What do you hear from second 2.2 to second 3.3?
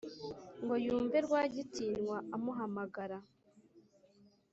amuhamagara